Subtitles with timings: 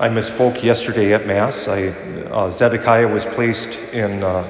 [0.00, 1.68] I misspoke yesterday at Mass.
[1.68, 4.48] I, uh, Zedekiah was placed in, uh,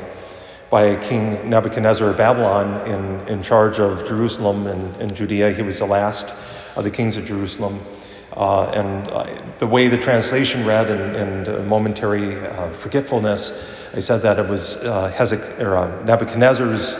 [0.71, 5.52] by King Nebuchadnezzar of Babylon in, in charge of Jerusalem and, and Judea.
[5.52, 6.33] He was the last
[6.76, 7.84] of the kings of Jerusalem.
[8.32, 13.52] Uh, and I, the way the translation read and, and momentary uh, forgetfulness,
[13.92, 16.95] I said that it was uh, Hezek, or, uh, Nebuchadnezzar's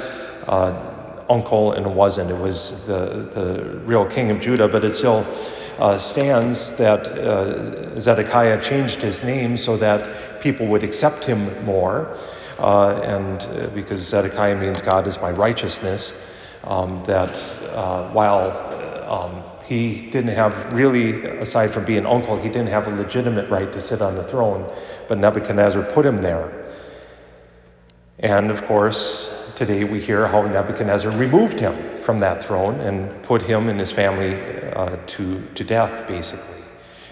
[1.31, 2.31] uncle, and it wasn't.
[2.31, 5.27] It was the, the real king of Judah, but it still
[5.79, 12.17] uh, stands that Zedekiah changed his name so that people would accept him more.
[12.59, 16.13] and because Zedekiah means God is my righteousness,
[16.65, 17.31] um, that
[18.13, 18.51] while
[19.09, 23.73] um, he didn't have really, aside from being uncle, he didn't have a legitimate right
[23.73, 24.71] to sit on the throne,
[25.09, 26.65] but Nebuchadnezzar put him there.
[28.19, 33.41] And of course, today we hear how Nebuchadnezzar removed him from that throne and put
[33.41, 34.35] him and his family
[34.75, 36.63] uh, to, to death, basically,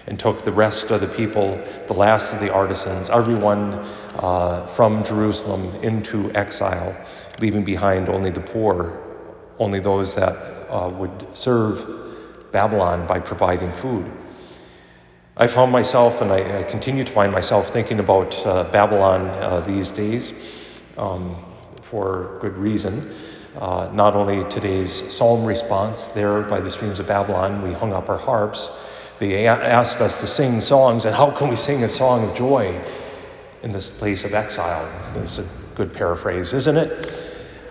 [0.05, 3.73] and took the rest of the people, the last of the artisans, everyone
[4.15, 6.95] uh, from Jerusalem into exile,
[7.39, 9.01] leaving behind only the poor,
[9.57, 10.35] only those that
[10.69, 14.11] uh, would serve Babylon by providing food.
[15.35, 19.61] I found myself, and I, I continue to find myself, thinking about uh, Babylon uh,
[19.61, 20.31] these days
[20.95, 21.43] um,
[21.81, 23.11] for good reason.
[23.55, 28.09] Uh, not only today's psalm response there by the streams of Babylon, we hung up
[28.09, 28.71] our harps.
[29.19, 32.81] They asked us to sing songs, and how can we sing a song of joy
[33.61, 34.85] in this place of exile?
[35.13, 37.13] That's a good paraphrase, isn't it?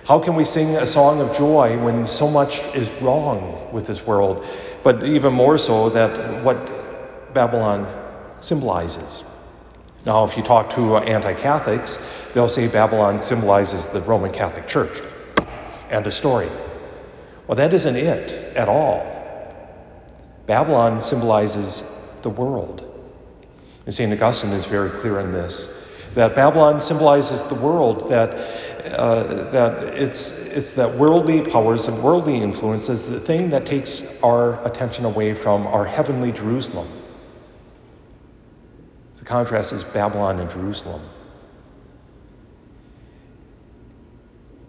[0.04, 4.06] How can we sing a song of joy when so much is wrong with this
[4.06, 4.46] world?
[4.84, 7.86] But even more so, that what Babylon
[8.40, 9.24] symbolizes.
[10.06, 11.98] Now, if you talk to anti Catholics,
[12.34, 15.02] they'll say Babylon symbolizes the Roman Catholic Church.
[15.92, 16.50] And a story.
[17.46, 19.06] Well, that isn't it at all.
[20.46, 21.84] Babylon symbolizes
[22.22, 22.88] the world.
[23.84, 24.12] And St.
[24.12, 25.78] Augustine is very clear in this
[26.14, 28.34] that Babylon symbolizes the world, that
[28.84, 34.62] uh, that it's, it's that worldly powers and worldly influences, the thing that takes our
[34.66, 36.88] attention away from our heavenly Jerusalem.
[39.18, 41.02] The contrast is Babylon and Jerusalem.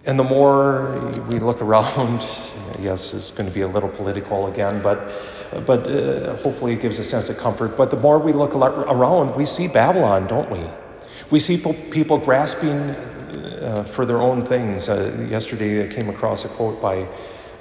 [0.06, 1.00] And the more
[1.30, 2.28] we look around,
[2.80, 5.12] yes, it's going to be a little political again, but,
[5.66, 7.78] but uh, hopefully it gives a sense of comfort.
[7.78, 10.62] But the more we look around, we see Babylon, don't we?
[11.30, 12.78] We see people grasping
[13.64, 14.90] uh, for their own things.
[14.90, 17.08] Uh, yesterday, I came across a quote by,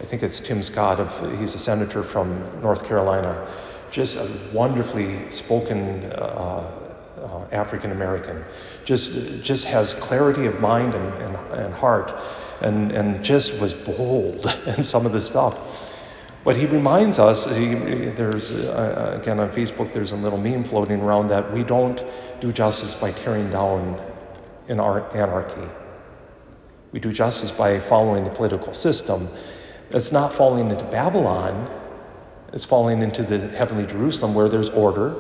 [0.01, 0.99] I think it's Tim Scott.
[0.99, 3.47] Of he's a senator from North Carolina,
[3.93, 6.05] just a wonderfully spoken
[7.23, 8.45] uh, African American.
[8.85, 12.13] Just just has clarity of mind and, and, and heart,
[12.61, 15.59] and and just was bold in some of the stuff.
[16.45, 21.01] But he reminds us, he, there's, uh, again on Facebook, there's a little meme floating
[21.01, 22.05] around that we don't
[22.41, 24.01] do justice by tearing down
[24.67, 25.71] in our anarchy.
[26.91, 29.29] We do justice by following the political system.
[29.91, 31.71] It's not falling into Babylon,
[32.53, 35.15] it's falling into the heavenly Jerusalem where there's order.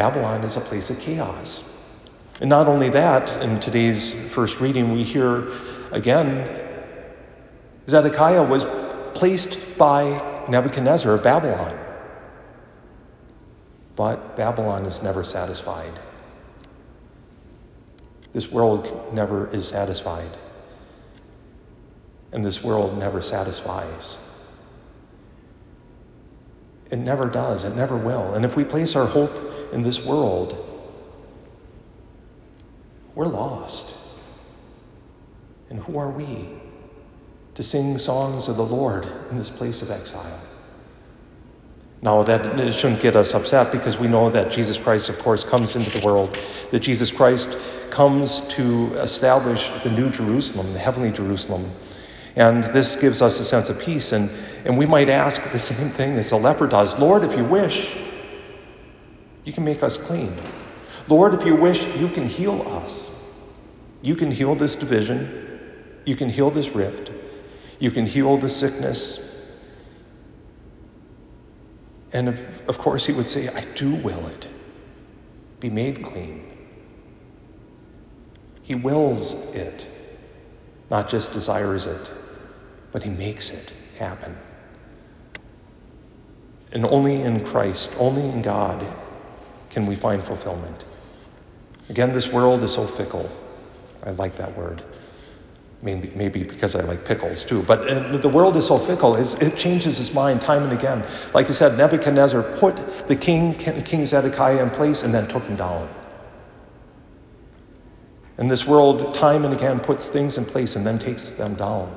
[0.00, 1.62] Babylon is a place of chaos.
[2.40, 5.52] And not only that, in today's first reading, we hear
[5.92, 6.48] again
[7.86, 8.64] Zedekiah was
[9.12, 11.78] placed by Nebuchadnezzar of Babylon.
[13.94, 15.92] But Babylon is never satisfied.
[18.32, 20.34] This world never is satisfied.
[22.32, 24.16] And this world never satisfies.
[26.90, 27.64] It never does.
[27.64, 28.32] It never will.
[28.32, 30.66] And if we place our hope in this world,
[33.14, 33.94] we're lost.
[35.70, 36.48] And who are we
[37.54, 40.40] to sing songs of the Lord in this place of exile?
[42.02, 45.76] Now, that shouldn't get us upset because we know that Jesus Christ, of course, comes
[45.76, 46.36] into the world,
[46.70, 47.50] that Jesus Christ
[47.90, 51.70] comes to establish the new Jerusalem, the heavenly Jerusalem.
[52.36, 54.12] And this gives us a sense of peace.
[54.12, 54.30] And,
[54.64, 57.94] and we might ask the same thing as the leper does Lord, if you wish,
[59.44, 60.32] you can make us clean.
[61.08, 63.10] Lord, if you wish, you can heal us.
[64.02, 65.60] You can heal this division.
[66.04, 67.10] You can heal this rift.
[67.78, 69.26] You can heal the sickness.
[72.12, 74.48] And of, of course, he would say, I do will it.
[75.60, 76.46] Be made clean.
[78.62, 79.88] He wills it,
[80.90, 82.10] not just desires it,
[82.92, 84.36] but he makes it happen.
[86.72, 88.86] And only in Christ, only in God,
[89.70, 90.84] can we find fulfillment.
[91.88, 93.30] Again, this world is so fickle.
[94.04, 94.82] I like that word.
[95.82, 97.62] Maybe, maybe because I like pickles too.
[97.62, 101.02] But uh, the world is so fickle, it changes its mind time and again.
[101.32, 105.56] Like I said, Nebuchadnezzar put the king, King Zedekiah, in place and then took him
[105.56, 105.88] down.
[108.36, 111.94] And this world, time and again, puts things in place and then takes them down.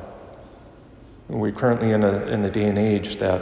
[1.30, 3.42] And we're currently in a, in a day and age that,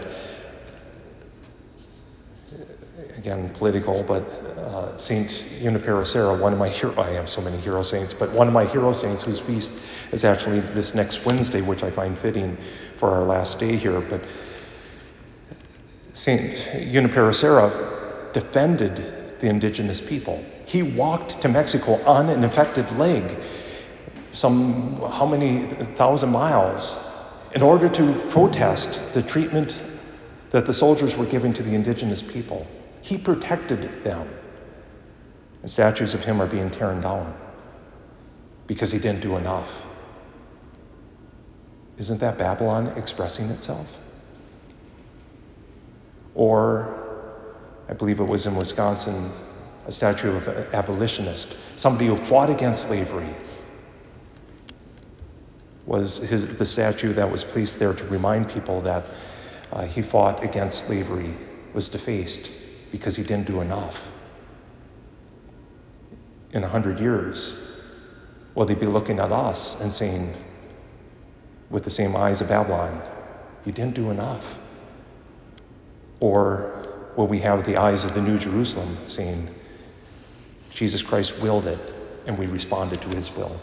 [3.18, 4.24] again, political, but
[4.58, 8.32] uh, Saint Junipero Serra, one of my hero, I have so many hero saints, but
[8.32, 9.72] one of my hero saints whose feast
[10.12, 12.58] is actually this next Wednesday, which I find fitting
[12.98, 14.02] for our last day here.
[14.02, 14.24] But
[16.14, 16.58] Saint
[16.92, 17.70] Junipero Serra
[18.34, 20.44] defended the indigenous people.
[20.66, 23.24] He walked to Mexico on an infected leg,
[24.32, 25.66] some how many
[25.96, 26.98] thousand miles,
[27.54, 29.76] in order to protest the treatment
[30.52, 32.68] that the soldiers were giving to the indigenous people.
[33.02, 34.28] He protected them.
[35.62, 37.36] And statues of him are being torn down
[38.68, 39.84] because he didn't do enough.
[41.98, 43.98] Isn't that Babylon expressing itself?
[46.34, 47.54] Or,
[47.90, 49.32] I believe it was in Wisconsin,
[49.86, 53.36] a statue of an abolitionist, somebody who fought against slavery,
[55.86, 59.04] was his, the statue that was placed there to remind people that
[59.74, 61.34] uh, he fought against slavery
[61.74, 62.52] was defaced
[62.92, 64.10] because he didn't do enough
[66.54, 67.56] in a hundred years,
[68.56, 70.34] will they be looking at us and saying,
[71.70, 73.02] with the same eyes of Babylon,
[73.66, 74.58] you didn't do enough?
[76.20, 79.48] Or will we have the eyes of the New Jerusalem saying,
[80.70, 81.80] Jesus Christ willed it
[82.26, 83.60] and we responded to his will?